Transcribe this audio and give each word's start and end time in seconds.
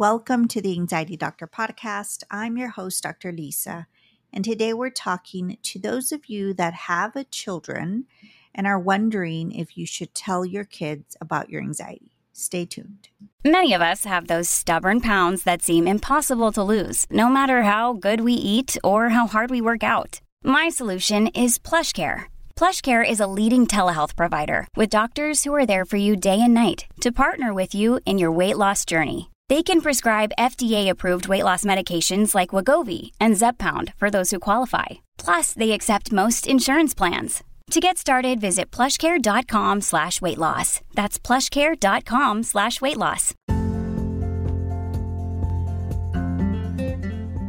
Welcome 0.00 0.48
to 0.48 0.62
the 0.62 0.72
Anxiety 0.72 1.14
Doctor 1.14 1.46
podcast. 1.46 2.22
I'm 2.30 2.56
your 2.56 2.70
host, 2.70 3.02
Dr. 3.02 3.32
Lisa. 3.32 3.86
And 4.32 4.42
today 4.42 4.72
we're 4.72 4.88
talking 4.88 5.58
to 5.62 5.78
those 5.78 6.10
of 6.10 6.24
you 6.24 6.54
that 6.54 6.72
have 6.72 7.14
a 7.16 7.24
children 7.24 8.06
and 8.54 8.66
are 8.66 8.78
wondering 8.78 9.52
if 9.52 9.76
you 9.76 9.84
should 9.84 10.14
tell 10.14 10.46
your 10.46 10.64
kids 10.64 11.18
about 11.20 11.50
your 11.50 11.60
anxiety. 11.60 12.16
Stay 12.32 12.64
tuned. 12.64 13.10
Many 13.44 13.74
of 13.74 13.82
us 13.82 14.06
have 14.06 14.26
those 14.26 14.48
stubborn 14.48 15.02
pounds 15.02 15.42
that 15.42 15.60
seem 15.60 15.86
impossible 15.86 16.50
to 16.52 16.62
lose, 16.62 17.04
no 17.10 17.28
matter 17.28 17.64
how 17.64 17.92
good 17.92 18.22
we 18.22 18.32
eat 18.32 18.78
or 18.82 19.10
how 19.10 19.26
hard 19.26 19.50
we 19.50 19.60
work 19.60 19.84
out. 19.84 20.22
My 20.42 20.70
solution 20.70 21.26
is 21.26 21.58
PlushCare. 21.58 22.22
PlushCare 22.56 23.06
is 23.06 23.20
a 23.20 23.26
leading 23.26 23.66
telehealth 23.66 24.16
provider 24.16 24.66
with 24.74 24.88
doctors 24.88 25.44
who 25.44 25.54
are 25.54 25.66
there 25.66 25.84
for 25.84 25.98
you 25.98 26.16
day 26.16 26.40
and 26.40 26.54
night 26.54 26.86
to 27.02 27.12
partner 27.12 27.52
with 27.52 27.74
you 27.74 28.00
in 28.06 28.16
your 28.16 28.32
weight 28.32 28.56
loss 28.56 28.86
journey. 28.86 29.30
They 29.50 29.64
can 29.64 29.80
prescribe 29.80 30.36
FDA-approved 30.38 31.26
weight 31.26 31.42
loss 31.42 31.64
medications 31.64 32.36
like 32.36 32.50
Wegovy 32.50 33.10
and 33.18 33.34
Zepbound 33.34 33.92
for 33.96 34.08
those 34.08 34.30
who 34.30 34.38
qualify. 34.38 34.86
Plus, 35.18 35.54
they 35.54 35.72
accept 35.72 36.12
most 36.12 36.46
insurance 36.46 36.94
plans. 36.94 37.42
To 37.72 37.80
get 37.80 37.98
started, 37.98 38.40
visit 38.40 38.70
plushcare.com 38.70 39.80
slash 39.80 40.22
weight 40.22 40.38
loss. 40.38 40.82
That's 40.94 41.18
plushcare.com 41.18 42.44
slash 42.44 42.80
weight 42.80 42.96
loss. 42.96 43.34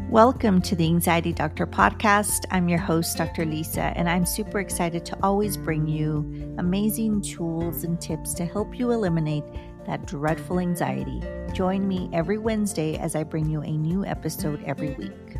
Welcome 0.09 0.61
to 0.64 0.76
the 0.76 0.88
Anxiety 0.88 1.31
Doctor 1.31 1.66
podcast. 1.66 2.45
I'm 2.50 2.67
your 2.67 2.80
host, 2.80 3.16
Dr. 3.16 3.45
Lisa, 3.45 3.94
and 3.95 4.09
I'm 4.09 4.26
super 4.26 4.59
excited 4.59 5.06
to 5.06 5.17
always 5.22 5.56
bring 5.56 5.88
you 5.88 6.56
amazing 6.58 7.22
tools 7.22 7.83
and 7.83 8.02
tips 8.02 8.33
to 8.33 8.45
help 8.45 8.78
you 8.78 8.92
eliminate 8.92 9.44
that 9.86 10.06
dreadful 10.06 10.60
anxiety. 10.60 11.22
Join 11.54 11.88
me 11.88 12.10
every 12.14 12.38
Wednesday 12.38 12.98
as 12.98 13.16
I 13.16 13.24
bring 13.24 13.50
you 13.50 13.62
a 13.62 13.72
new 13.72 14.06
episode 14.06 14.64
every 14.66 14.94
week. 14.96 15.38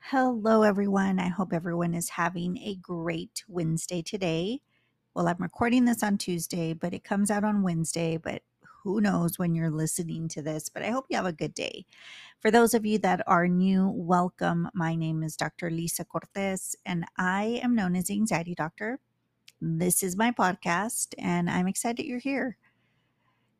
Hello, 0.00 0.62
everyone. 0.62 1.18
I 1.18 1.28
hope 1.28 1.54
everyone 1.54 1.94
is 1.94 2.10
having 2.10 2.58
a 2.58 2.74
great 2.74 3.44
Wednesday 3.48 4.02
today. 4.02 4.60
Well, 5.14 5.26
I'm 5.26 5.38
recording 5.38 5.86
this 5.86 6.02
on 6.02 6.18
Tuesday, 6.18 6.74
but 6.74 6.92
it 6.92 7.02
comes 7.02 7.30
out 7.30 7.44
on 7.44 7.62
Wednesday. 7.62 8.18
But 8.18 8.42
who 8.82 9.00
knows 9.00 9.38
when 9.38 9.54
you're 9.54 9.70
listening 9.70 10.28
to 10.28 10.42
this, 10.42 10.68
but 10.68 10.82
I 10.82 10.90
hope 10.90 11.06
you 11.08 11.16
have 11.16 11.26
a 11.26 11.32
good 11.32 11.54
day. 11.54 11.86
For 12.40 12.50
those 12.50 12.74
of 12.74 12.84
you 12.84 12.98
that 12.98 13.22
are 13.26 13.46
new, 13.46 13.88
welcome. 13.88 14.68
My 14.74 14.94
name 14.94 15.22
is 15.22 15.36
Dr. 15.36 15.70
Lisa 15.70 16.04
Cortez, 16.04 16.74
and 16.84 17.04
I 17.16 17.60
am 17.62 17.76
known 17.76 17.94
as 17.94 18.06
the 18.06 18.14
Anxiety 18.14 18.54
Doctor. 18.54 18.98
This 19.60 20.02
is 20.02 20.16
my 20.16 20.32
podcast, 20.32 21.14
and 21.18 21.48
I'm 21.48 21.68
excited 21.68 22.04
you're 22.04 22.18
here. 22.18 22.56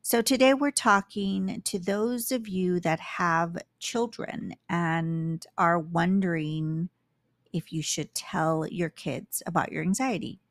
So, 0.01 0.21
today 0.21 0.53
we're 0.53 0.71
talking 0.71 1.61
to 1.63 1.79
those 1.79 2.33
of 2.33 2.49
you 2.49 2.81
that 2.81 2.99
have 2.99 3.57
children 3.79 4.53
and 4.67 5.45
are 5.57 5.79
wondering 5.79 6.89
if 7.53 7.71
you 7.71 7.81
should 7.81 8.13
tell 8.13 8.67
your 8.67 8.89
kids 8.89 9.41
about 9.45 9.71
your 9.71 9.83
anxiety. 9.83 10.41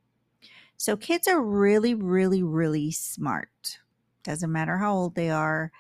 So, 0.79 0.97
kids 0.97 1.29
are 1.29 1.43
really, 1.43 1.93
really, 1.93 2.43
really 2.43 2.91
smart. 2.91 3.79
Doesn't 4.25 4.53
matter 4.53 4.79
how 4.79 4.95
old 4.95 5.15
they 5.15 5.31
are, 5.31 5.73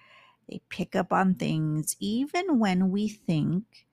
they 0.48 0.60
pick 0.68 0.96
up 0.96 1.12
on 1.12 1.34
things 1.34 1.96
even 2.00 2.58
when 2.58 2.90
we 2.90 3.08
think 3.08 3.86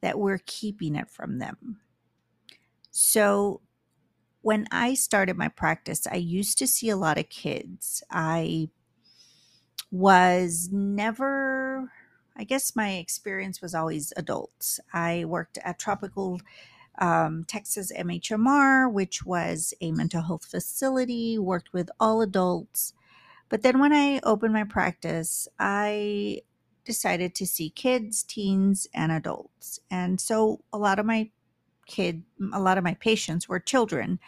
that 0.00 0.18
we're 0.18 0.40
keeping 0.46 0.96
it 0.96 1.10
from 1.10 1.38
them. 1.38 1.80
So, 2.90 3.60
when 4.42 4.66
I 4.70 4.94
started 4.94 5.36
my 5.36 5.48
practice, 5.48 6.06
I 6.10 6.16
used 6.16 6.58
to 6.58 6.66
see 6.66 6.88
a 6.88 6.96
lot 6.96 7.18
of 7.18 7.28
kids. 7.28 8.02
I 8.10 8.70
was 9.90 10.70
never, 10.72 11.92
I 12.36 12.44
guess 12.44 12.76
my 12.76 12.92
experience 12.92 13.60
was 13.60 13.74
always 13.74 14.12
adults. 14.16 14.80
I 14.92 15.24
worked 15.26 15.58
at 15.64 15.78
Tropical 15.78 16.40
um, 16.98 17.44
Texas 17.44 17.92
MHMR, 17.96 18.92
which 18.92 19.24
was 19.24 19.74
a 19.80 19.92
mental 19.92 20.22
health 20.22 20.44
facility, 20.44 21.38
worked 21.38 21.72
with 21.72 21.90
all 21.98 22.20
adults. 22.22 22.94
But 23.50 23.62
then 23.62 23.80
when 23.80 23.92
I 23.92 24.20
opened 24.22 24.54
my 24.54 24.64
practice, 24.64 25.46
I 25.58 26.40
decided 26.84 27.34
to 27.34 27.46
see 27.46 27.68
kids, 27.68 28.22
teens, 28.22 28.86
and 28.94 29.12
adults. 29.12 29.80
And 29.90 30.18
so 30.20 30.62
a 30.72 30.78
lot 30.78 30.98
of 30.98 31.04
my 31.04 31.30
kid, 31.86 32.22
a 32.52 32.60
lot 32.60 32.78
of 32.78 32.84
my 32.84 32.94
patients 32.94 33.48
were 33.48 33.60
children. 33.60 34.18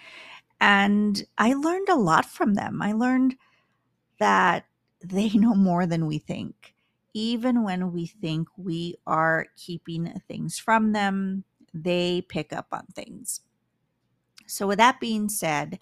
And 0.61 1.25
I 1.39 1.55
learned 1.55 1.89
a 1.89 1.97
lot 1.97 2.27
from 2.27 2.55
them. 2.55 2.83
I 2.83 2.93
learned 2.93 3.37
that 4.19 4.67
they 5.03 5.29
know 5.35 5.55
more 5.55 5.87
than 5.87 6.07
we 6.07 6.19
think. 6.19 6.75
Even 7.15 7.63
when 7.63 7.93
we 7.93 8.07
think 8.07 8.49
we 8.57 8.97
are 9.07 9.47
keeping 9.57 10.21
things 10.29 10.59
from 10.59 10.93
them, 10.93 11.45
they 11.75 12.23
pick 12.29 12.53
up 12.53 12.67
on 12.73 12.87
things. 12.95 13.41
So, 14.47 14.67
with 14.67 14.79
that 14.79 14.99
being 14.99 15.29
said, 15.29 15.79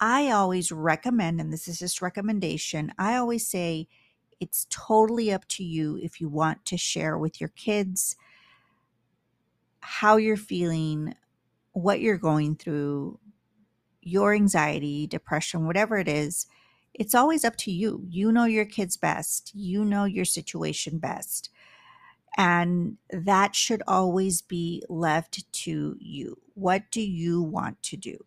I 0.00 0.30
always 0.30 0.72
recommend, 0.72 1.40
and 1.40 1.52
this 1.52 1.68
is 1.68 1.78
just 1.78 2.00
recommendation, 2.00 2.92
I 2.98 3.16
always 3.16 3.46
say 3.46 3.86
it's 4.40 4.66
totally 4.70 5.30
up 5.30 5.46
to 5.48 5.64
you 5.64 5.98
if 6.02 6.20
you 6.20 6.28
want 6.28 6.64
to 6.66 6.78
share 6.78 7.18
with 7.18 7.40
your 7.40 7.50
kids 7.50 8.16
how 9.80 10.16
you're 10.16 10.36
feeling, 10.38 11.14
what 11.72 12.00
you're 12.00 12.18
going 12.18 12.56
through, 12.56 13.18
your 14.00 14.34
anxiety, 14.34 15.06
depression, 15.06 15.66
whatever 15.66 15.98
it 15.98 16.08
is. 16.08 16.46
It's 16.94 17.14
always 17.14 17.44
up 17.44 17.56
to 17.58 17.70
you. 17.70 18.02
You 18.08 18.32
know 18.32 18.44
your 18.44 18.64
kids 18.64 18.96
best, 18.96 19.52
you 19.54 19.84
know 19.84 20.04
your 20.04 20.24
situation 20.24 20.98
best. 20.98 21.50
And 22.36 22.96
that 23.10 23.54
should 23.54 23.82
always 23.86 24.40
be 24.40 24.82
left 24.88 25.52
to 25.52 25.96
you. 25.98 26.38
What 26.54 26.90
do 26.90 27.02
you 27.02 27.42
want 27.42 27.82
to 27.84 27.96
do? 27.96 28.24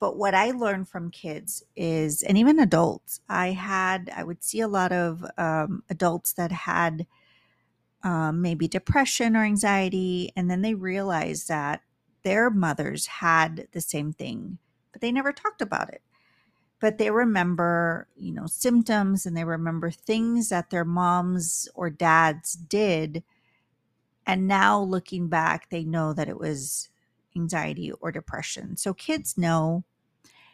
But 0.00 0.16
what 0.16 0.34
I 0.34 0.52
learned 0.52 0.88
from 0.88 1.10
kids 1.10 1.64
is, 1.74 2.22
and 2.22 2.38
even 2.38 2.58
adults, 2.60 3.20
I 3.28 3.48
had, 3.50 4.10
I 4.14 4.22
would 4.22 4.44
see 4.44 4.60
a 4.60 4.68
lot 4.68 4.92
of 4.92 5.24
um, 5.36 5.82
adults 5.90 6.34
that 6.34 6.52
had 6.52 7.06
um, 8.02 8.40
maybe 8.40 8.68
depression 8.68 9.36
or 9.36 9.44
anxiety, 9.44 10.32
and 10.36 10.50
then 10.50 10.62
they 10.62 10.74
realized 10.74 11.48
that 11.48 11.82
their 12.22 12.50
mothers 12.50 13.06
had 13.06 13.66
the 13.72 13.80
same 13.80 14.12
thing, 14.12 14.58
but 14.92 15.00
they 15.00 15.10
never 15.10 15.32
talked 15.32 15.62
about 15.62 15.88
it. 15.92 16.02
But 16.80 16.98
they 16.98 17.10
remember, 17.10 18.06
you 18.14 18.32
know, 18.32 18.46
symptoms 18.46 19.26
and 19.26 19.36
they 19.36 19.44
remember 19.44 19.90
things 19.90 20.48
that 20.50 20.70
their 20.70 20.84
moms 20.84 21.68
or 21.74 21.90
dads 21.90 22.52
did. 22.52 23.24
And 24.26 24.46
now 24.46 24.80
looking 24.80 25.28
back, 25.28 25.70
they 25.70 25.84
know 25.84 26.12
that 26.12 26.28
it 26.28 26.38
was 26.38 26.88
anxiety 27.34 27.90
or 27.92 28.12
depression. 28.12 28.76
So 28.76 28.94
kids 28.94 29.36
know 29.36 29.84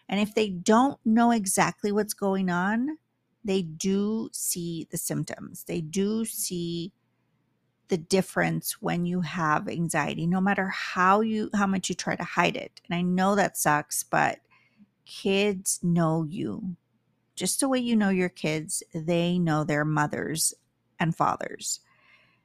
and 0.09 0.21
if 0.21 0.35
they 0.35 0.51
don't 0.51 0.99
know 1.05 1.31
exactly 1.31 1.93
what's 1.93 2.15
going 2.15 2.51
on, 2.51 2.99
they 3.45 3.63
do 3.63 4.31
see 4.33 4.87
the 4.91 4.97
symptoms. 4.97 5.65
They 5.65 5.81
do 5.81 6.25
see 6.25 6.93
the 7.89 7.99
difference 7.99 8.81
when 8.81 9.05
you 9.05 9.21
have 9.21 9.69
anxiety 9.69 10.27
no 10.27 10.41
matter 10.41 10.69
how 10.69 11.21
you 11.21 11.51
how 11.55 11.67
much 11.67 11.89
you 11.89 11.95
try 11.95 12.17
to 12.17 12.25
hide 12.25 12.57
it. 12.57 12.81
And 12.89 12.97
I 12.97 13.03
know 13.03 13.35
that 13.35 13.59
sucks, 13.59 14.03
but 14.03 14.39
kids 15.05 15.81
know 15.83 16.25
you. 16.25 16.77
Just 17.37 17.61
the 17.61 17.69
way 17.69 17.79
you 17.79 17.97
know 17.97 18.09
your 18.11 18.29
kids, 18.29 18.83
they 18.95 19.39
know 19.39 19.65
their 19.65 19.85
mothers 19.85 20.55
and 20.99 21.15
fathers. 21.15 21.81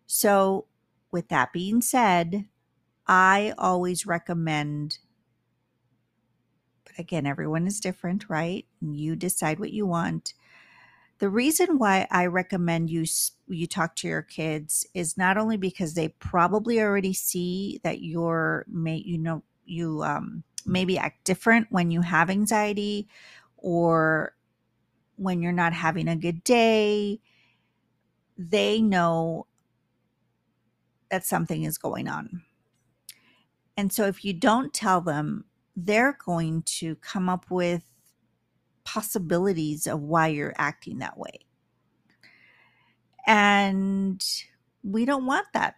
So, 0.08 0.66
with 1.12 1.30
that 1.30 1.54
being 1.54 1.82
said, 1.82 2.46
I 3.08 3.54
always 3.58 4.06
recommend 4.06 5.00
again, 7.00 7.26
everyone 7.26 7.66
is 7.66 7.80
different, 7.80 8.30
right? 8.30 8.66
You 8.82 9.16
decide 9.16 9.60
what 9.60 9.72
you 9.72 9.88
want. 9.88 10.34
The 11.20 11.30
reason 11.30 11.80
why 11.80 12.08
I 12.12 12.28
recommend 12.28 12.90
you 12.90 13.06
you 13.48 13.68
talk 13.68 13.96
to 13.98 14.08
your 14.08 14.22
kids 14.22 14.86
is 14.94 15.18
not 15.18 15.38
only 15.38 15.58
because 15.58 15.94
they 15.94 16.10
probably 16.10 16.80
already 16.80 17.14
see 17.14 17.80
that 17.84 18.02
you're 18.02 18.66
may 18.70 18.98
you 18.98 19.18
know 19.18 19.44
you 19.66 20.04
um 20.04 20.44
maybe 20.66 20.98
act 20.98 21.24
different 21.26 21.68
when 21.72 21.92
you 21.92 22.02
have 22.02 22.30
anxiety 22.30 23.08
or 23.58 24.34
when 25.16 25.42
you're 25.42 25.52
not 25.52 25.74
having 25.74 26.08
a 26.08 26.16
good 26.16 26.44
day, 26.44 27.20
they 28.38 28.82
know 28.82 29.46
that 31.12 31.26
something 31.26 31.64
is 31.64 31.78
going 31.78 32.08
on. 32.08 32.44
And 33.76 33.92
so 33.92 34.06
if 34.06 34.24
you 34.24 34.34
don't 34.34 34.74
tell 34.74 35.02
them, 35.02 35.46
they're 35.86 36.18
going 36.24 36.64
to 36.64 36.96
come 36.96 37.30
up 37.30 37.46
with 37.50 37.84
possibilities 38.84 39.88
of 39.88 40.02
why 40.02 40.28
you're 40.28 40.54
acting 40.58 41.00
that 41.00 41.18
way. 41.18 41.40
And 43.28 44.24
we 44.84 45.06
don't 45.06 45.26
want 45.26 45.48
that. 45.54 45.76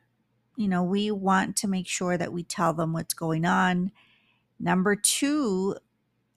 You 0.56 0.68
know, 0.68 0.84
we 0.84 1.12
want 1.12 1.58
to 1.58 1.68
make 1.68 1.88
sure 1.88 2.18
that 2.18 2.32
we 2.32 2.44
tell 2.44 2.74
them 2.74 2.94
what's 2.94 3.14
going 3.14 3.46
on. 3.46 3.92
Number 4.60 4.96
two, 4.96 5.76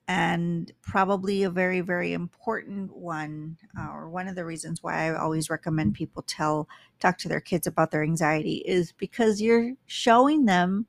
and 0.06 0.70
probably 0.82 1.44
a 1.44 1.50
very, 1.50 1.80
very 1.80 2.12
important 2.12 2.94
one, 2.94 3.56
uh, 3.78 3.88
or 3.90 4.08
one 4.10 4.28
of 4.28 4.34
the 4.34 4.44
reasons 4.44 4.82
why 4.82 5.06
I 5.06 5.18
always 5.18 5.48
recommend 5.48 5.94
people 5.94 6.22
tell, 6.22 6.68
talk 7.00 7.18
to 7.18 7.28
their 7.28 7.40
kids 7.40 7.66
about 7.66 7.90
their 7.90 8.02
anxiety 8.02 8.56
is 8.66 8.92
because 8.92 9.40
you're 9.40 9.72
showing 9.86 10.44
them 10.44 10.86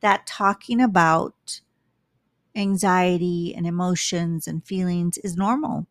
that 0.00 0.26
talking 0.26 0.80
about 0.80 1.60
anxiety 2.54 3.54
and 3.54 3.66
emotions 3.66 4.46
and 4.46 4.64
feelings 4.64 5.18
is 5.18 5.36
normal. 5.36 5.86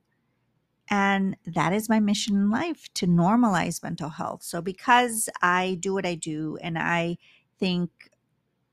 And 0.90 1.38
that 1.46 1.72
is 1.72 1.88
my 1.88 2.00
mission 2.00 2.36
in 2.36 2.50
life 2.50 2.90
to 2.96 3.08
normalize 3.08 3.84
mental 3.84 4.10
health. 4.10 4.42
So, 4.44 4.62
because 4.62 5.30
I 5.42 5.78
do 5.80 5.94
what 5.94 6.06
I 6.06 6.16
do, 6.16 6.58
and 6.62 6.78
I 6.80 7.18
think 7.60 7.92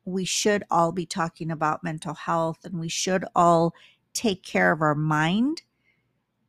we 0.06 0.24
should 0.24 0.64
all 0.70 0.92
be 0.92 1.04
talking 1.04 1.50
about 1.50 1.84
mental 1.84 2.14
health 2.14 2.64
and 2.64 2.78
we 2.78 2.88
should 2.88 3.24
all 3.34 3.74
take 4.14 4.42
care 4.42 4.72
of 4.72 4.80
our 4.80 4.94
mind, 4.94 5.62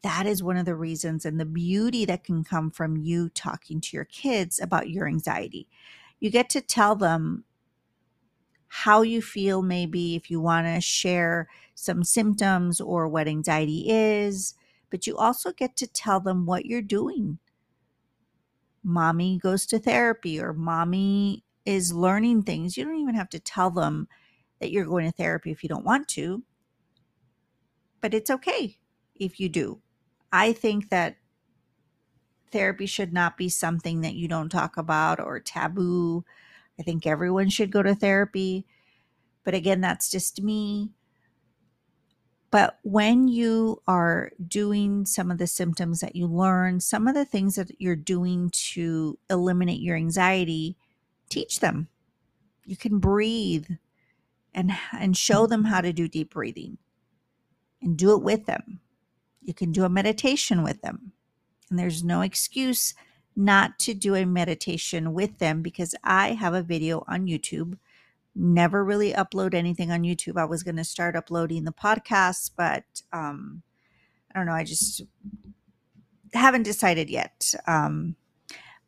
that 0.04 0.26
is 0.26 0.44
one 0.44 0.58
of 0.58 0.66
the 0.66 0.76
reasons 0.76 1.26
and 1.26 1.40
the 1.40 1.46
beauty 1.46 2.06
that 2.06 2.24
can 2.24 2.44
come 2.44 2.72
from 2.72 2.96
you 2.98 3.30
talking 3.30 3.82
to 3.82 3.98
your 3.98 4.06
kids 4.06 4.60
about 4.60 4.90
your 4.90 5.08
anxiety. 5.08 5.68
You 6.20 6.30
get 6.30 6.50
to 6.52 6.62
tell 6.62 6.96
them 6.96 7.44
how 8.68 9.02
you 9.02 9.22
feel, 9.22 9.62
maybe 9.62 10.16
if 10.16 10.30
you 10.30 10.42
want 10.42 10.68
to 10.68 10.82
share 10.82 11.48
some 11.76 12.04
symptoms 12.04 12.82
or 12.82 13.08
what 13.08 13.28
anxiety 13.28 13.86
is, 13.90 14.56
but 14.90 15.08
you 15.08 15.18
also 15.18 15.52
get 15.54 15.76
to 15.78 15.88
tell 15.88 16.20
them 16.20 16.46
what 16.46 16.66
you're 16.66 16.82
doing. 16.82 17.40
Mommy 18.84 19.38
goes 19.38 19.66
to 19.68 19.80
therapy 19.80 20.40
or 20.40 20.54
mommy 20.54 21.44
is 21.66 21.94
learning 21.94 22.44
things. 22.44 22.78
You 22.78 22.86
don't 22.86 23.00
even 23.00 23.16
have 23.16 23.30
to 23.30 23.40
tell 23.40 23.70
them 23.70 24.08
that 24.60 24.72
you're 24.72 24.86
going 24.86 25.06
to 25.06 25.12
therapy 25.12 25.52
if 25.52 25.64
you 25.64 25.70
don't 25.70 25.86
want 25.86 26.08
to, 26.10 26.44
but 28.02 28.14
it's 28.14 28.30
okay 28.30 28.78
if 29.16 29.40
you 29.40 29.50
do. 29.50 29.82
I 30.32 30.54
think 30.54 30.90
that 30.90 31.18
therapy 32.52 32.86
should 32.86 33.14
not 33.14 33.38
be 33.38 33.50
something 33.50 34.02
that 34.02 34.16
you 34.16 34.28
don't 34.28 34.50
talk 34.50 34.78
about 34.78 35.20
or 35.20 35.40
taboo. 35.40 36.24
I 36.80 36.84
think 36.84 37.06
everyone 37.06 37.50
should 37.50 37.72
go 37.72 37.82
to 37.82 37.96
therapy. 37.96 38.66
But 39.44 39.54
again, 39.54 39.82
that's 39.82 40.10
just 40.10 40.42
me. 40.42 40.92
But 42.50 42.80
when 42.84 43.28
you 43.28 43.82
are 43.88 44.32
doing 44.48 45.06
some 45.06 45.32
of 45.32 45.38
the 45.38 45.48
symptoms 45.48 46.00
that 46.00 46.16
you 46.16 46.28
learn, 46.28 46.80
some 46.80 47.08
of 47.08 47.14
the 47.14 47.26
things 47.26 47.56
that 47.56 47.72
you're 47.80 47.96
doing 47.96 48.50
to 48.74 49.20
eliminate 49.30 49.82
your 49.82 49.98
anxiety, 49.98 50.78
teach 51.30 51.60
them. 51.60 51.90
You 52.66 52.78
can 52.78 53.00
breathe 53.00 53.68
and 54.54 54.72
and 54.92 55.16
show 55.16 55.46
them 55.46 55.66
how 55.66 55.82
to 55.82 55.94
do 55.94 56.08
deep 56.08 56.34
breathing 56.34 56.78
and 57.82 57.98
do 57.98 58.14
it 58.14 58.24
with 58.24 58.46
them. 58.46 58.80
You 59.42 59.54
can 59.54 59.72
do 59.72 59.84
a 59.84 59.90
meditation 59.90 60.64
with 60.64 60.82
them. 60.82 61.12
And 61.70 61.78
there's 61.78 62.04
no 62.04 62.22
excuse 62.22 62.94
not 63.38 63.78
to 63.78 63.94
do 63.94 64.16
a 64.16 64.26
meditation 64.26 65.14
with 65.14 65.38
them 65.38 65.62
because 65.62 65.94
I 66.04 66.30
have 66.34 66.56
a 66.56 66.64
video 66.64 67.06
on 67.08 67.28
YouTube. 67.28 67.78
Never 68.36 68.84
really 68.84 69.14
upload 69.14 69.54
anything 69.54 69.92
on 69.92 70.02
YouTube. 70.02 70.38
I 70.38 70.46
was 70.46 70.64
going 70.64 70.78
to 70.78 70.84
start 70.84 71.16
uploading 71.16 71.64
the 71.64 71.72
podcast, 71.72 72.52
but 72.58 72.84
um, 73.14 73.62
I 74.34 74.40
don't 74.40 74.48
know. 74.48 74.54
I 74.54 74.64
just 74.64 75.04
haven't 76.34 76.64
decided 76.64 77.12
yet. 77.12 77.54
Um, 77.68 78.16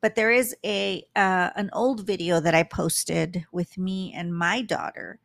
but 0.02 0.16
there 0.16 0.32
is 0.32 0.56
a 0.66 1.04
uh, 1.16 1.52
an 1.56 1.70
old 1.74 2.08
video 2.08 2.40
that 2.40 2.56
I 2.56 2.64
posted 2.64 3.46
with 3.52 3.78
me 3.78 4.14
and 4.16 4.36
my 4.36 4.64
daughter, 4.64 5.20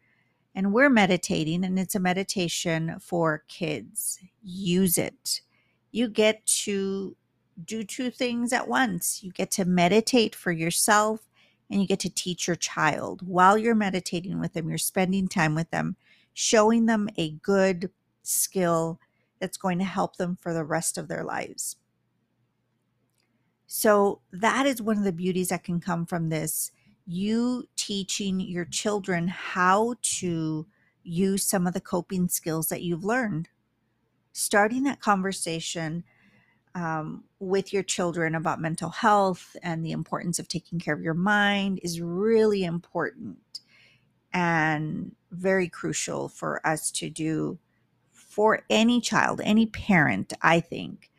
and 0.55 0.75
we're 0.75 0.91
meditating, 0.91 1.65
and 1.65 1.79
it's 1.79 1.95
a 1.95 2.01
meditation 2.01 2.97
for 3.01 3.45
kids. 3.49 4.19
Use 4.43 4.99
it. 4.99 5.41
You 5.93 6.09
get 6.09 6.45
to 6.65 7.17
do 7.63 7.85
two 7.85 8.11
things 8.11 8.53
at 8.53 8.69
once. 8.69 9.23
You 9.23 9.33
get 9.33 9.51
to 9.53 9.65
meditate 9.65 10.35
for 10.35 10.53
yourself 10.53 11.29
and 11.71 11.81
you 11.81 11.87
get 11.87 12.01
to 12.01 12.11
teach 12.11 12.47
your 12.47 12.57
child. 12.57 13.27
While 13.27 13.57
you're 13.59 13.75
meditating 13.75 14.39
with 14.39 14.53
them, 14.53 14.69
you're 14.69 14.79
spending 14.79 15.29
time 15.29 15.55
with 15.55 15.71
them, 15.71 15.97
showing 16.33 16.87
them 16.87 17.09
a 17.17 17.31
good 17.31 17.91
skill 18.23 18.99
that's 19.41 19.57
going 19.57 19.79
to 19.79 19.85
help 19.85 20.17
them 20.17 20.37
for 20.37 20.53
the 20.53 20.65
rest 20.65 20.99
of 20.99 21.09
their 21.09 21.25
lives. 21.25 21.77
So, 23.67 24.21
that 24.31 24.67
is 24.67 24.81
one 24.81 24.99
of 24.99 25.05
the 25.05 25.13
beauties 25.13 25.49
that 25.49 25.65
can 25.65 25.81
come 25.81 26.07
from 26.07 26.29
this. 26.29 26.71
You 27.07 27.65
teaching 27.77 28.41
your 28.41 28.65
children 28.65 29.29
how 29.29 29.97
to 30.19 30.67
use 31.03 31.45
some 31.45 31.67
of 31.67 31.75
the 31.75 31.81
coping 31.81 32.29
skills 32.29 32.69
that 32.69 32.83
you've 32.83 33.05
learned. 33.05 33.49
Starting 34.33 34.85
that 34.85 35.01
conversation 35.01 36.05
um, 36.75 37.25
with 37.39 37.73
your 37.73 37.83
children 37.83 38.35
about 38.35 38.61
mental 38.61 38.91
health 38.91 39.57
and 39.63 39.85
the 39.85 39.93
importance 39.93 40.39
of 40.39 40.49
taking 40.49 40.79
care 40.79 40.95
of 40.95 41.03
your 41.03 41.15
mind 41.15 41.81
is 41.83 42.01
really 42.01 42.65
important 42.65 43.39
and 44.33 45.15
very 45.31 45.69
crucial 45.69 46.29
for 46.29 46.65
us 46.67 46.91
to 46.91 47.09
do 47.09 47.59
for 48.13 48.63
any 48.69 49.01
child, 49.01 49.41
any 49.45 49.67
parent, 49.67 50.33
I 50.43 50.59
think, 50.59 51.11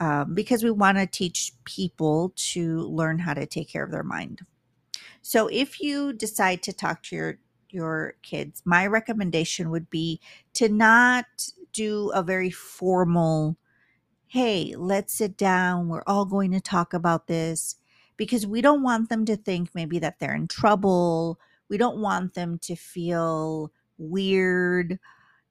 um, 0.00 0.34
because 0.34 0.64
we 0.64 0.72
want 0.72 0.98
to 0.98 1.06
teach 1.06 1.52
people 1.64 2.32
to 2.36 2.80
learn 2.80 3.20
how 3.20 3.34
to 3.34 3.46
take 3.46 3.68
care 3.68 3.84
of 3.84 3.92
their 3.92 4.02
mind. 4.02 4.40
So 5.22 5.46
if 5.48 5.80
you 5.80 6.12
decide 6.12 6.62
to 6.64 6.72
talk 6.72 7.02
to 7.04 7.16
your 7.16 7.38
your 7.70 8.14
kids, 8.22 8.62
my 8.64 8.86
recommendation 8.86 9.70
would 9.70 9.90
be 9.90 10.20
to 10.54 10.70
not 10.70 11.26
do 11.74 12.10
a 12.14 12.22
very 12.22 12.50
formal 12.50 13.58
hey, 14.28 14.74
let's 14.76 15.14
sit 15.14 15.38
down. 15.38 15.88
We're 15.88 16.02
all 16.06 16.26
going 16.26 16.52
to 16.52 16.60
talk 16.60 16.92
about 16.92 17.26
this 17.26 17.76
because 18.18 18.46
we 18.46 18.60
don't 18.60 18.82
want 18.82 19.08
them 19.08 19.24
to 19.24 19.36
think 19.36 19.70
maybe 19.74 19.98
that 20.00 20.18
they're 20.18 20.34
in 20.34 20.48
trouble. 20.48 21.40
We 21.70 21.78
don't 21.78 21.98
want 21.98 22.34
them 22.34 22.58
to 22.60 22.76
feel 22.76 23.72
weird. 23.96 24.98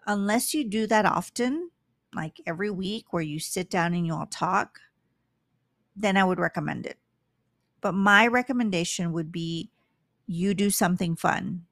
Unless 0.05 0.53
you 0.53 0.63
do 0.63 0.85
that 0.87 1.05
often, 1.05 1.71
like 2.13 2.39
every 2.45 2.69
week 2.69 3.11
where 3.11 3.23
you 3.23 3.39
sit 3.39 3.69
down 3.71 3.95
and 3.95 4.05
you 4.05 4.13
all 4.13 4.27
talk, 4.27 4.79
then 5.95 6.15
I 6.15 6.23
would 6.23 6.39
recommend 6.39 6.85
it. 6.85 6.99
But 7.81 7.93
my 7.93 8.27
recommendation 8.27 9.11
would 9.11 9.31
be 9.31 9.71
you 10.27 10.53
do 10.53 10.69
something 10.69 11.15
fun. 11.15 11.63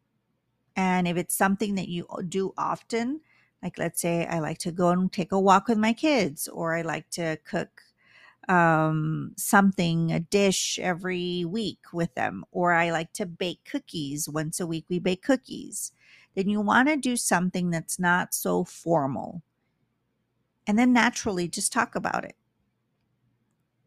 And 0.76 1.08
if 1.08 1.18
it's 1.18 1.36
something 1.36 1.76
that 1.76 1.88
you 1.88 2.08
do 2.28 2.52
often, 2.58 3.22
like 3.66 3.78
let's 3.80 4.00
say 4.00 4.26
i 4.28 4.40
like 4.40 4.60
to 4.60 4.72
go 4.72 4.90
and 4.90 5.12
take 5.12 5.32
a 5.34 5.40
walk 5.40 5.68
with 5.68 5.78
my 5.78 5.92
kids 5.92 6.48
or 6.48 6.76
i 6.76 6.84
like 6.84 7.10
to 7.10 7.38
cook 7.46 7.82
um, 8.48 9.34
something 9.38 10.12
a 10.12 10.20
dish 10.20 10.78
every 10.80 11.46
week 11.46 11.80
with 11.92 12.14
them 12.14 12.46
or 12.52 12.74
i 12.74 12.92
like 12.92 13.12
to 13.14 13.26
bake 13.26 13.66
cookies. 13.66 14.30
Once 14.30 14.60
a 14.60 14.68
week 14.68 14.86
we 14.88 15.00
bake 15.00 15.24
cookies. 15.24 15.92
Then 16.36 16.48
you 16.48 16.62
want 16.62 16.88
to 16.90 16.96
do 16.96 17.16
something 17.16 17.72
that's 17.72 17.98
not 17.98 18.36
so 18.36 18.64
formal. 18.64 19.42
And 20.68 20.78
then 20.78 20.94
naturally 20.94 21.48
just 21.48 21.74
talk 21.74 21.96
about 21.96 22.26
it. 22.26 22.36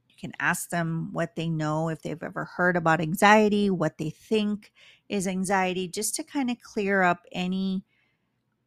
You 0.09 0.17
can 0.19 0.33
ask 0.41 0.71
them 0.71 1.11
what 1.13 1.37
they 1.37 1.49
know 1.49 1.89
if 1.89 2.03
they've 2.03 2.21
ever 2.21 2.47
heard 2.47 2.77
about 2.77 3.01
anxiety 3.01 3.71
what 3.71 3.99
they 3.99 4.11
think 4.11 4.73
is 5.09 5.29
anxiety 5.29 5.87
just 5.87 6.17
to 6.17 6.25
kind 6.25 6.51
of 6.51 6.61
clear 6.61 7.03
up 7.03 7.27
any 7.31 7.85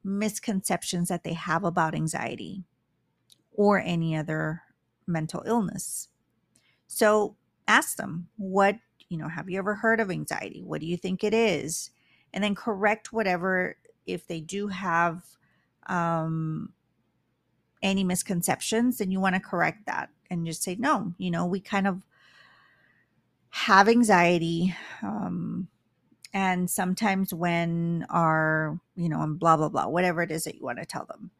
misconceptions 0.03 1.10
that 1.10 1.24
they 1.24 1.34
have 1.34 1.63
about 1.63 1.96
anxiety 1.96 2.63
or 3.53 3.79
any 3.79 4.15
other 4.15 4.63
mental 5.08 5.43
illness. 5.46 6.10
So 6.88 7.36
ask 7.67 7.98
them, 7.98 8.27
what, 8.38 8.77
you 9.10 9.17
know, 9.17 9.27
have 9.27 9.50
you 9.50 9.60
ever 9.60 9.75
heard 9.75 10.00
of 10.00 10.10
anxiety? 10.10 10.63
What 10.63 10.81
do 10.81 10.88
you 10.88 10.98
think 10.98 11.24
it 11.24 11.34
is? 11.34 11.91
And 12.34 12.43
then 12.43 12.55
correct 12.55 13.13
whatever, 13.13 13.77
if 14.05 14.27
they 14.27 14.39
do 14.39 14.67
have 14.67 15.24
um, 15.88 16.74
any 17.81 18.03
misconceptions, 18.03 18.98
then 18.98 19.12
you 19.12 19.20
want 19.20 19.36
to 19.36 19.41
correct 19.41 19.86
that 19.86 20.10
and 20.29 20.46
just 20.46 20.63
say, 20.63 20.75
no, 20.79 21.13
you 21.17 21.29
know, 21.29 21.46
we 21.46 21.60
kind 21.60 21.88
of 21.88 22.05
have 23.50 23.89
anxiety. 23.89 24.74
Um, 25.03 25.50
and 26.33 26.69
sometimes 26.69 27.33
when 27.33 28.05
our 28.09 28.79
you 28.95 29.09
know 29.09 29.21
and 29.21 29.39
blah 29.39 29.57
blah 29.57 29.69
blah 29.69 29.88
whatever 29.88 30.21
it 30.21 30.31
is 30.31 30.43
that 30.45 30.55
you 30.55 30.63
want 30.63 30.79
to 30.79 30.85
tell 30.85 31.05
them. 31.05 31.31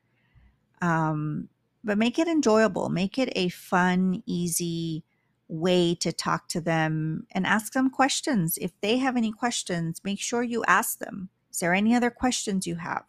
Um 0.82 1.50
but 1.84 1.98
make 1.98 2.20
it 2.20 2.28
enjoyable 2.28 2.90
make 2.90 3.18
it 3.18 3.32
a 3.36 3.50
fun 3.50 4.24
easy 4.26 5.04
way 5.48 5.94
to 5.96 6.14
talk 6.14 6.48
to 6.48 6.62
them 6.62 7.28
and 7.32 7.46
ask 7.46 7.74
them 7.74 7.90
questions. 7.90 8.58
If 8.62 8.72
they 8.82 8.98
have 8.98 9.18
any 9.18 9.32
questions 9.32 10.02
make 10.04 10.20
sure 10.20 10.44
you 10.44 10.64
ask 10.68 11.00
them. 11.00 11.30
Is 11.52 11.60
there 11.60 11.74
any 11.74 11.94
other 11.96 12.10
questions 12.10 12.66
you 12.66 12.76
have? 12.76 13.04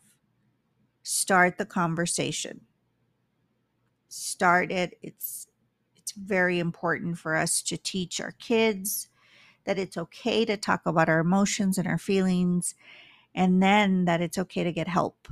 Start 1.03 1.59
the 1.59 1.67
conversation. 1.67 2.63
Start 4.09 4.71
it. 4.71 4.99
It's 5.03 5.47
it's 5.97 6.13
very 6.13 6.59
important 6.59 7.19
for 7.19 7.37
us 7.37 7.63
to 7.63 7.77
teach 7.77 8.21
our 8.21 8.33
kids 8.33 9.09
that 9.65 9.79
it's 9.79 9.97
okay 9.97 10.45
to 10.45 10.57
talk 10.57 10.83
about 10.87 11.09
our 11.09 11.21
emotions 11.21 11.79
and 11.79 11.89
our 11.89 11.99
feelings, 11.99 12.75
and 13.35 13.63
then 13.63 14.05
that 14.07 14.21
it's 14.21 14.39
okay 14.39 14.65
to 14.65 14.73
get 14.73 14.89
help. 14.89 15.29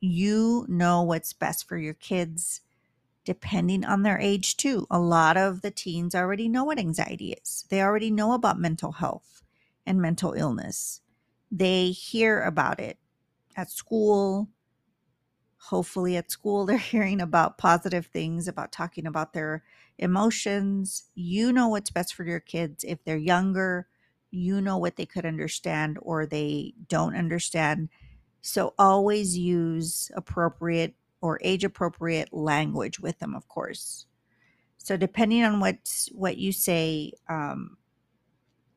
You 0.00 0.66
know 0.68 1.02
what's 1.02 1.32
best 1.32 1.66
for 1.68 1.78
your 1.78 1.94
kids 1.94 2.60
depending 3.24 3.84
on 3.84 4.02
their 4.02 4.18
age, 4.18 4.56
too. 4.56 4.86
A 4.90 4.98
lot 4.98 5.36
of 5.36 5.62
the 5.62 5.70
teens 5.70 6.14
already 6.14 6.48
know 6.48 6.64
what 6.64 6.78
anxiety 6.78 7.32
is, 7.32 7.64
they 7.70 7.82
already 7.82 8.10
know 8.10 8.32
about 8.32 8.58
mental 8.60 8.92
health 8.92 9.42
and 9.86 10.00
mental 10.00 10.32
illness. 10.32 11.00
They 11.50 11.90
hear 11.90 12.42
about 12.42 12.80
it 12.80 12.98
at 13.56 13.70
school, 13.70 14.48
hopefully 15.58 16.16
at 16.16 16.30
school 16.30 16.66
they're 16.66 16.78
hearing 16.78 17.20
about 17.20 17.58
positive 17.58 18.06
things 18.06 18.48
about 18.48 18.72
talking 18.72 19.06
about 19.06 19.32
their 19.32 19.62
emotions 19.98 21.04
you 21.14 21.52
know 21.52 21.68
what's 21.68 21.90
best 21.90 22.14
for 22.14 22.24
your 22.24 22.40
kids 22.40 22.84
if 22.84 23.02
they're 23.04 23.16
younger 23.16 23.86
you 24.34 24.60
know 24.60 24.76
what 24.76 24.96
they 24.96 25.06
could 25.06 25.24
understand 25.24 25.96
or 26.02 26.26
they 26.26 26.74
don't 26.88 27.14
understand. 27.16 27.88
So 28.42 28.74
always 28.78 29.38
use 29.38 30.10
appropriate 30.16 30.94
or 31.20 31.38
age 31.42 31.64
appropriate 31.64 32.32
language 32.32 32.98
with 32.98 33.18
them 33.20 33.34
of 33.34 33.48
course. 33.48 34.06
So 34.76 34.96
depending 34.96 35.44
on 35.44 35.60
what 35.60 35.76
what 36.12 36.36
you 36.36 36.52
say 36.52 37.12
um 37.28 37.76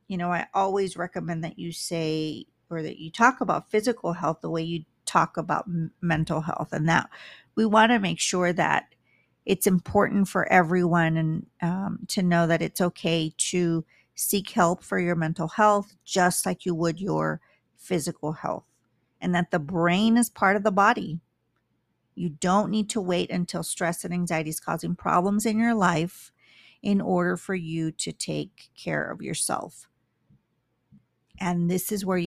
you 0.07 0.17
know 0.17 0.31
i 0.31 0.47
always 0.53 0.95
recommend 0.95 1.43
that 1.43 1.59
you 1.59 1.71
say 1.71 2.45
or 2.69 2.81
that 2.81 2.97
you 2.97 3.11
talk 3.11 3.41
about 3.41 3.69
physical 3.69 4.13
health 4.13 4.39
the 4.41 4.49
way 4.49 4.61
you 4.61 4.83
talk 5.05 5.37
about 5.37 5.65
m- 5.67 5.91
mental 6.01 6.41
health 6.41 6.69
and 6.71 6.87
that 6.87 7.09
we 7.55 7.65
want 7.65 7.91
to 7.91 7.99
make 7.99 8.19
sure 8.19 8.53
that 8.53 8.95
it's 9.47 9.65
important 9.65 10.27
for 10.27 10.51
everyone 10.51 11.15
and 11.15 11.45
um, 11.61 11.99
to 12.09 12.21
know 12.21 12.45
that 12.47 12.61
it's 12.61 12.81
okay 12.81 13.31
to 13.37 13.85
seek 14.13 14.49
help 14.49 14.83
for 14.83 14.99
your 14.99 15.15
mental 15.15 15.47
health 15.47 15.95
just 16.03 16.45
like 16.45 16.65
you 16.65 16.75
would 16.75 16.99
your 16.99 17.39
physical 17.77 18.33
health 18.33 18.65
and 19.21 19.33
that 19.33 19.51
the 19.51 19.59
brain 19.59 20.17
is 20.17 20.29
part 20.29 20.57
of 20.57 20.63
the 20.63 20.71
body. 20.71 21.21
You 22.13 22.29
don't 22.29 22.71
need 22.71 22.89
to 22.89 22.99
wait 22.99 23.31
until 23.31 23.63
stress 23.63 24.03
and 24.03 24.13
anxiety 24.13 24.49
is 24.49 24.59
causing 24.59 24.95
problems 24.95 25.45
in 25.45 25.57
your 25.57 25.75
life 25.75 26.33
in 26.83 26.99
order 26.99 27.37
for 27.37 27.55
you 27.55 27.91
to 27.91 28.11
take 28.11 28.69
care 28.75 29.09
of 29.09 29.21
yourself. 29.21 29.87
And 31.39 31.71
this 31.71 31.91
is 31.93 32.05
where 32.05 32.17
you 32.17 32.26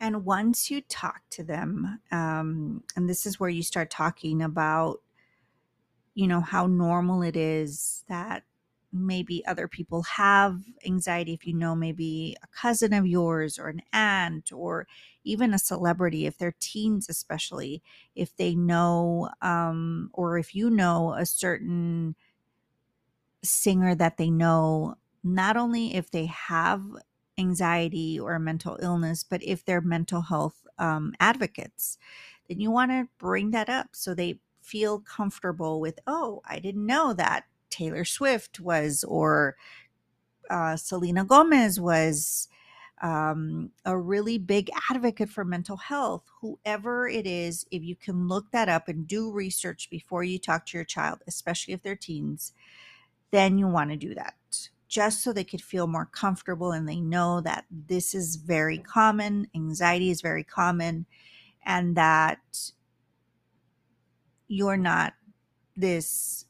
And 0.00 0.24
once 0.24 0.70
you 0.70 0.80
talk 0.82 1.22
to 1.30 1.42
them, 1.42 2.00
um, 2.12 2.84
and 2.96 3.08
this 3.08 3.26
is 3.26 3.40
where 3.40 3.50
you 3.50 3.62
start 3.62 3.90
talking 3.90 4.42
about, 4.42 5.00
you 6.14 6.26
know, 6.26 6.40
how 6.40 6.66
normal 6.66 7.22
it 7.22 7.36
is 7.36 8.04
that 8.08 8.44
maybe 8.92 9.44
other 9.46 9.68
people 9.68 10.02
have 10.02 10.60
anxiety. 10.86 11.34
If 11.34 11.46
you 11.46 11.54
know, 11.54 11.74
maybe 11.74 12.36
a 12.42 12.46
cousin 12.46 12.92
of 12.92 13.06
yours 13.06 13.58
or 13.58 13.68
an 13.68 13.82
aunt 13.92 14.50
or 14.52 14.86
even 15.24 15.52
a 15.52 15.58
celebrity, 15.58 16.26
if 16.26 16.38
they're 16.38 16.54
teens, 16.58 17.08
especially, 17.08 17.82
if 18.14 18.34
they 18.36 18.54
know, 18.54 19.30
um, 19.42 20.10
or 20.14 20.38
if 20.38 20.54
you 20.54 20.70
know 20.70 21.12
a 21.14 21.26
certain 21.26 22.14
singer 23.42 23.94
that 23.94 24.16
they 24.16 24.30
know, 24.30 24.94
not 25.22 25.56
only 25.56 25.94
if 25.94 26.10
they 26.10 26.26
have 26.26 26.82
anxiety 27.38 28.18
or 28.18 28.38
mental 28.38 28.78
illness, 28.82 29.22
but 29.22 29.42
if 29.42 29.64
they're 29.64 29.80
mental 29.80 30.22
health 30.22 30.66
um, 30.78 31.14
advocates, 31.20 31.98
then 32.48 32.60
you 32.60 32.70
want 32.70 32.90
to 32.90 33.08
bring 33.18 33.50
that 33.52 33.68
up 33.68 33.88
so 33.92 34.14
they 34.14 34.38
feel 34.62 35.00
comfortable 35.00 35.80
with, 35.80 35.98
oh, 36.06 36.42
I 36.44 36.58
didn't 36.58 36.86
know 36.86 37.12
that 37.14 37.44
Taylor 37.70 38.04
Swift 38.04 38.60
was 38.60 39.04
or 39.04 39.56
uh, 40.50 40.76
Selena 40.76 41.24
Gomez 41.24 41.80
was 41.80 42.48
um, 43.00 43.70
a 43.84 43.96
really 43.96 44.38
big 44.38 44.70
advocate 44.90 45.28
for 45.28 45.44
mental 45.44 45.76
health. 45.76 46.24
Whoever 46.40 47.08
it 47.08 47.26
is, 47.26 47.66
if 47.70 47.82
you 47.82 47.94
can 47.94 48.28
look 48.28 48.50
that 48.50 48.68
up 48.68 48.88
and 48.88 49.06
do 49.06 49.30
research 49.30 49.88
before 49.90 50.24
you 50.24 50.38
talk 50.38 50.66
to 50.66 50.76
your 50.76 50.84
child, 50.84 51.20
especially 51.26 51.74
if 51.74 51.82
they're 51.82 51.96
teens, 51.96 52.52
then 53.30 53.58
you 53.58 53.68
want 53.68 53.90
to 53.90 53.96
do 53.96 54.14
that 54.14 54.34
just 54.88 55.22
so 55.22 55.32
they 55.32 55.44
could 55.44 55.62
feel 55.62 55.86
more 55.86 56.06
comfortable 56.06 56.72
and 56.72 56.88
they 56.88 57.00
know 57.00 57.40
that 57.42 57.66
this 57.70 58.14
is 58.14 58.36
very 58.36 58.78
common, 58.78 59.46
anxiety 59.54 60.10
is 60.10 60.22
very 60.22 60.42
common, 60.42 61.06
and 61.64 61.94
that 61.96 62.40
you're 64.48 64.78
not 64.78 65.12
this 65.76 66.46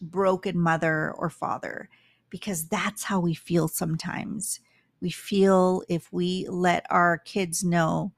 broken 0.00 0.58
mother 0.58 1.12
or 1.12 1.28
father 1.28 1.88
because 2.30 2.68
that's 2.68 3.04
how 3.04 3.20
we 3.20 3.34
feel 3.34 3.68
sometimes. 3.68 4.60
We 5.00 5.10
feel 5.10 5.82
if 5.88 6.12
we 6.12 6.46
let 6.48 6.86
our 6.88 7.18
kids 7.18 7.62
know, 7.64 8.12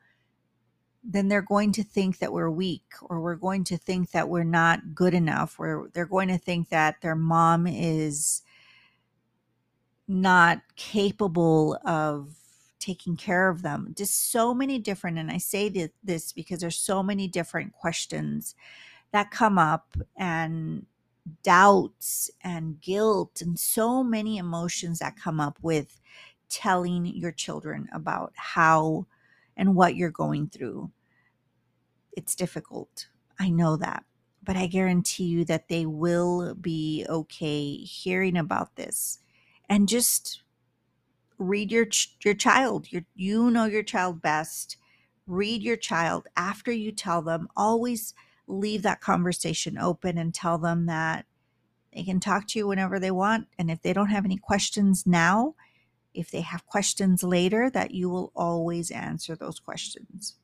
then 1.02 1.28
they're 1.28 1.42
going 1.42 1.72
to 1.72 1.82
think 1.82 2.18
that 2.18 2.32
we're 2.32 2.50
weak 2.50 2.92
or 3.02 3.20
we're 3.20 3.34
going 3.34 3.64
to 3.64 3.76
think 3.76 4.10
that 4.12 4.28
we're 4.28 4.44
not 4.44 4.94
good 4.94 5.14
enough 5.14 5.58
or 5.58 5.90
they're 5.92 6.06
going 6.06 6.28
to 6.28 6.38
think 6.38 6.68
that 6.68 7.00
their 7.00 7.16
mom 7.16 7.66
is 7.66 8.42
not 10.06 10.60
capable 10.76 11.78
of 11.84 12.34
taking 12.78 13.16
care 13.16 13.48
of 13.48 13.62
them 13.62 13.94
just 13.96 14.30
so 14.30 14.52
many 14.52 14.78
different 14.78 15.18
and 15.18 15.30
i 15.30 15.38
say 15.38 15.90
this 16.02 16.32
because 16.32 16.60
there's 16.60 16.76
so 16.76 17.02
many 17.02 17.26
different 17.26 17.72
questions 17.72 18.54
that 19.12 19.30
come 19.30 19.58
up 19.58 19.96
and 20.16 20.84
doubts 21.42 22.30
and 22.42 22.80
guilt 22.82 23.40
and 23.40 23.58
so 23.58 24.02
many 24.04 24.36
emotions 24.36 24.98
that 24.98 25.16
come 25.16 25.40
up 25.40 25.58
with 25.62 25.98
telling 26.50 27.06
your 27.06 27.32
children 27.32 27.88
about 27.94 28.32
how 28.36 29.06
and 29.56 29.74
what 29.74 29.96
you're 29.96 30.10
going 30.10 30.48
through. 30.48 30.90
It's 32.16 32.34
difficult 32.34 33.06
i 33.38 33.50
know 33.50 33.76
that 33.76 34.04
but 34.42 34.56
i 34.56 34.66
guarantee 34.66 35.24
you 35.24 35.44
that 35.44 35.68
they 35.68 35.86
will 35.86 36.54
be 36.54 37.04
okay 37.08 37.76
hearing 37.76 38.36
about 38.36 38.74
this 38.76 39.18
and 39.68 39.88
just 39.88 40.42
read 41.38 41.72
your 41.72 41.86
your 42.24 42.34
child. 42.34 42.90
Your 42.92 43.04
you 43.14 43.50
know 43.50 43.64
your 43.64 43.82
child 43.82 44.22
best. 44.22 44.76
Read 45.26 45.62
your 45.62 45.76
child 45.76 46.26
after 46.36 46.70
you 46.72 46.92
tell 46.92 47.22
them. 47.22 47.48
Always 47.56 48.14
leave 48.46 48.82
that 48.82 49.00
conversation 49.00 49.78
open 49.78 50.18
and 50.18 50.34
tell 50.34 50.58
them 50.58 50.86
that 50.86 51.24
they 51.94 52.02
can 52.02 52.20
talk 52.20 52.46
to 52.48 52.58
you 52.58 52.66
whenever 52.66 52.98
they 52.98 53.10
want. 53.10 53.46
And 53.58 53.70
if 53.70 53.80
they 53.80 53.92
don't 53.92 54.10
have 54.10 54.24
any 54.24 54.36
questions 54.36 55.06
now 55.06 55.54
if 56.14 56.30
they 56.30 56.40
have 56.40 56.64
questions 56.66 57.22
later 57.22 57.68
that 57.70 57.90
you 57.90 58.08
will 58.08 58.32
always 58.34 58.90
answer 58.90 59.34
those 59.34 59.58
questions. 59.58 60.36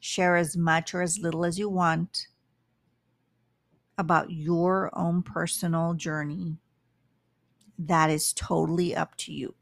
Share 0.00 0.36
as 0.36 0.56
much 0.56 0.94
or 0.94 1.02
as 1.02 1.18
little 1.18 1.44
as 1.44 1.58
you 1.58 1.68
want 1.68 2.26
about 3.96 4.30
your 4.30 4.90
own 4.94 5.22
personal 5.22 5.94
journey 5.94 6.56
that 7.78 8.10
is 8.10 8.32
totally 8.32 8.94
up 8.94 9.16
to 9.16 9.32
you. 9.32 9.54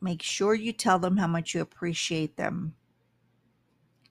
Make 0.00 0.22
sure 0.22 0.54
you 0.54 0.72
tell 0.72 0.98
them 0.98 1.18
how 1.18 1.26
much 1.26 1.54
you 1.54 1.60
appreciate 1.60 2.36
them 2.36 2.74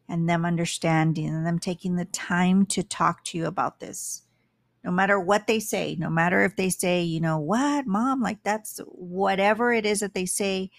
and 0.07 0.29
them 0.29 0.45
understanding 0.45 1.27
and 1.27 1.45
them 1.45 1.59
taking 1.59 1.95
the 1.95 2.05
time 2.05 2.65
to 2.67 2.83
talk 2.83 3.23
to 3.25 3.37
you 3.37 3.45
about 3.45 3.79
this. 3.79 4.23
No 4.83 4.91
matter 4.91 5.19
what 5.19 5.47
they 5.47 5.59
say, 5.59 5.95
no 5.99 6.09
matter 6.09 6.43
if 6.43 6.55
they 6.55 6.69
say, 6.69 7.01
you 7.01 7.19
know, 7.19 7.37
what, 7.37 7.85
mom, 7.85 8.21
like 8.21 8.43
that's 8.43 8.79
whatever 8.87 9.73
it 9.73 9.85
is 9.85 9.99
that 9.99 10.13
they 10.13 10.25
say, 10.25 10.71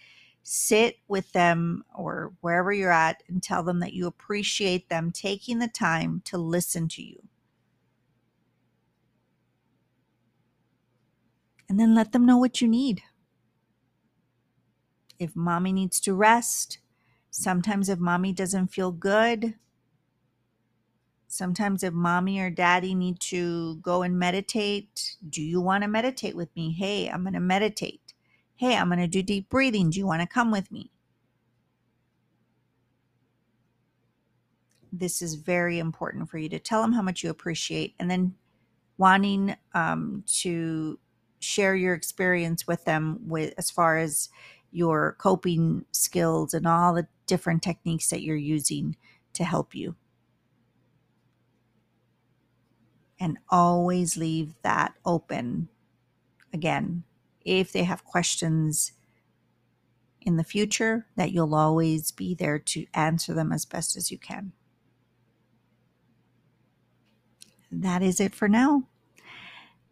sit 0.43 0.97
with 1.09 1.33
them 1.33 1.85
or 1.95 2.33
wherever 2.41 2.73
you're 2.73 2.91
at 2.93 3.23
and 3.29 3.43
tell 3.43 3.63
them 3.63 3.81
that 3.81 3.93
you 3.93 4.07
appreciate 4.07 4.89
them 4.89 5.11
taking 5.11 5.59
the 5.59 5.69
time 5.69 6.23
to 6.25 6.39
listen 6.39 6.89
to 6.89 7.03
you. 7.03 7.29
And 11.69 11.79
then 11.79 11.95
let 11.95 12.13
them 12.13 12.27
know 12.27 12.37
what 12.37 12.61
you 12.61 12.67
need. 12.67 13.03
If 15.19 15.37
mommy 15.37 15.73
needs 15.73 16.01
to 16.01 16.15
rest, 16.15 16.79
sometimes 17.31 17.89
if 17.89 17.99
mommy 17.99 18.33
doesn't 18.33 18.69
feel 18.69 18.91
good, 18.91 19.55
sometimes 21.29 21.85
if 21.85 21.93
mommy 21.93 22.41
or 22.41 22.51
daddy 22.51 22.95
need 22.95 23.21
to 23.21 23.77
go 23.77 24.03
and 24.03 24.19
meditate, 24.19 25.17
do 25.29 25.43
you 25.43 25.61
want 25.61 25.83
to 25.83 25.89
meditate 25.89 26.35
with 26.35 26.55
me? 26.57 26.73
Hey, 26.73 27.09
I'm 27.09 27.23
going 27.23 27.35
to 27.35 27.41
meditate. 27.41 28.10
Hey, 28.61 28.77
I'm 28.77 28.89
going 28.89 28.99
to 28.99 29.09
do 29.09 29.23
deep 29.23 29.49
breathing. 29.49 29.89
Do 29.89 29.99
you 29.99 30.07
want 30.07 30.21
to 30.21 30.27
come 30.29 30.51
with 30.51 30.71
me? 30.71 30.91
This 34.93 35.23
is 35.23 35.37
very 35.37 35.79
important 35.79 36.29
for 36.29 36.37
you 36.37 36.51
to 36.51 36.59
tell 36.59 36.83
them 36.83 36.93
how 36.93 37.01
much 37.01 37.25
you 37.25 37.31
appreciate 37.31 37.95
and 37.99 38.11
then 38.11 38.35
wanting 38.99 39.57
um, 39.73 40.25
to 40.41 40.99
share 41.39 41.75
your 41.75 41.95
experience 41.95 42.67
with 42.67 42.85
them 42.85 43.21
with 43.27 43.55
as 43.57 43.71
far 43.71 43.97
as 43.97 44.29
your 44.71 45.17
coping 45.19 45.87
skills 45.91 46.53
and 46.53 46.67
all 46.67 46.93
the 46.93 47.09
different 47.27 47.63
techniques 47.63 48.11
that 48.11 48.21
you're 48.21 48.37
using 48.37 48.95
to 49.33 49.43
help 49.43 49.75
you. 49.75 49.97
And 53.19 53.39
always 53.49 54.19
leave 54.19 54.53
that 54.61 54.93
open. 55.07 55.71
Again, 56.53 57.05
if 57.45 57.73
they 57.73 57.85
have 57.85 58.05
questions 58.05 58.93
in 60.21 60.37
the 60.37 60.45
future, 60.45 61.07
that 61.17 61.33
you'll 61.33 61.55
always 61.55 62.11
be 62.11 62.35
there 62.35 62.59
to 62.59 62.87
answer 62.95 63.33
them 63.33 63.53
as 63.53 63.65
best 63.65 63.97
as 63.97 64.11
you 64.11 64.19
can. 64.19 64.53
That 67.73 68.03
is 68.03 68.21
it 68.21 68.35
for 68.35 68.49
now. 68.49 68.85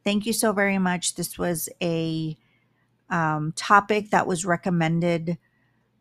Thank 0.05 0.27
you 0.27 0.33
so 0.33 0.53
very 0.53 0.79
much. 0.79 1.15
This 1.15 1.39
was 1.39 1.69
a 1.83 2.37
um, 3.11 3.53
topic 3.57 4.11
that 4.11 4.27
was 4.27 4.45
recommended 4.45 5.39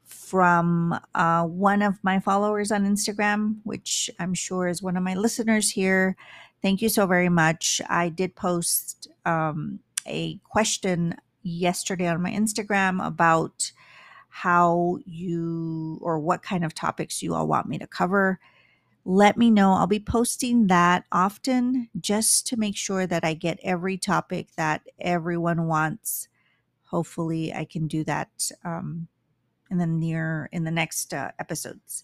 from 0.03 0.97
uh, 1.13 1.43
one 1.43 1.81
of 1.81 2.03
my 2.03 2.19
followers 2.19 2.71
on 2.71 2.85
Instagram, 2.85 3.57
which 3.63 4.09
I'm 4.19 4.33
sure 4.33 4.67
is 4.67 4.81
one 4.81 4.97
of 4.97 5.03
my 5.03 5.13
listeners 5.13 5.71
here. 5.71 6.15
Thank 6.61 6.81
you 6.81 6.89
so 6.89 7.05
very 7.05 7.29
much. 7.29 7.81
I 7.89 8.09
did 8.09 8.35
post 8.35 9.07
um, 9.25 9.79
a 10.05 10.37
question 10.49 11.15
yesterday 11.47 12.07
on 12.07 12.21
my 12.21 12.31
Instagram 12.31 13.05
about 13.05 13.71
how 14.29 14.99
you 15.05 15.97
or 16.01 16.19
what 16.19 16.43
kind 16.43 16.63
of 16.63 16.73
topics 16.73 17.23
you 17.23 17.33
all 17.33 17.47
want 17.47 17.67
me 17.67 17.77
to 17.79 17.87
cover. 17.87 18.39
Let 19.05 19.37
me 19.37 19.49
know. 19.49 19.73
I'll 19.73 19.87
be 19.87 19.99
posting 19.99 20.67
that 20.67 21.05
often 21.11 21.89
just 21.99 22.45
to 22.47 22.57
make 22.57 22.75
sure 22.75 23.07
that 23.07 23.23
I 23.23 23.33
get 23.33 23.59
every 23.63 23.97
topic 23.97 24.49
that 24.57 24.81
everyone 24.99 25.67
wants. 25.67 26.27
Hopefully, 26.83 27.53
I 27.53 27.65
can 27.65 27.87
do 27.87 28.03
that 28.03 28.51
um, 28.63 29.07
in 29.71 29.77
the 29.77 29.87
near 29.87 30.49
in 30.51 30.65
the 30.65 30.71
next 30.71 31.13
uh, 31.13 31.31
episodes. 31.39 32.03